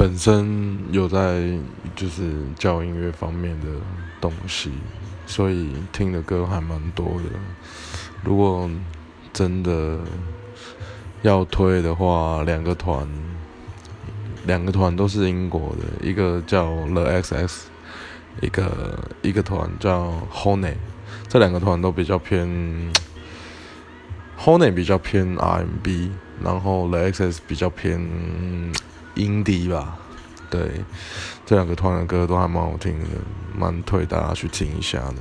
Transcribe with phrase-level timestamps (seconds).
[0.00, 1.58] 本身有在
[1.94, 3.66] 就是教音乐方面的
[4.18, 4.70] 东西，
[5.26, 7.38] 所以听的歌还蛮多的。
[8.24, 8.70] 如果
[9.30, 9.98] 真的
[11.20, 13.06] 要推的话，两个团，
[14.46, 17.50] 两个团都是英国的，一个叫 The XX，
[18.40, 20.76] 一个一个团叫 Honey，
[21.28, 22.48] 这两个团都比较偏。
[24.38, 26.08] Honey 比较偏 RMB，
[26.42, 28.00] 然后 The X 比较偏
[29.14, 29.96] 音迪吧，
[30.48, 30.84] 对，
[31.44, 33.06] 这两个团的歌都还蛮好听的，
[33.56, 35.16] 蛮推大家去听一下的。